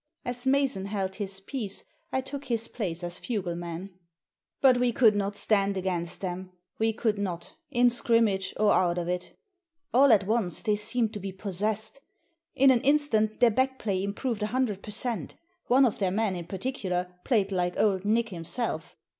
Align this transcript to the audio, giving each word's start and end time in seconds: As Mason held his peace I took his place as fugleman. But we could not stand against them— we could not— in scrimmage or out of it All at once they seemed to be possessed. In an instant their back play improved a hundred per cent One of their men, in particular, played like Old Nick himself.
As 0.25 0.47
Mason 0.47 0.85
held 0.87 1.17
his 1.17 1.39
peace 1.39 1.83
I 2.11 2.21
took 2.21 2.45
his 2.45 2.67
place 2.67 3.03
as 3.03 3.19
fugleman. 3.19 3.91
But 4.59 4.77
we 4.79 4.91
could 4.91 5.15
not 5.15 5.37
stand 5.37 5.77
against 5.77 6.21
them— 6.21 6.53
we 6.79 6.91
could 6.91 7.19
not— 7.19 7.53
in 7.69 7.87
scrimmage 7.91 8.51
or 8.57 8.71
out 8.73 8.97
of 8.97 9.07
it 9.07 9.37
All 9.93 10.11
at 10.11 10.25
once 10.25 10.63
they 10.63 10.75
seemed 10.75 11.13
to 11.13 11.19
be 11.19 11.31
possessed. 11.31 11.99
In 12.55 12.71
an 12.71 12.81
instant 12.81 13.41
their 13.41 13.51
back 13.51 13.77
play 13.77 14.03
improved 14.03 14.41
a 14.41 14.47
hundred 14.47 14.81
per 14.81 14.89
cent 14.89 15.35
One 15.67 15.85
of 15.85 15.99
their 15.99 16.09
men, 16.09 16.35
in 16.35 16.47
particular, 16.47 17.13
played 17.23 17.51
like 17.51 17.77
Old 17.77 18.03
Nick 18.03 18.29
himself. 18.29 18.95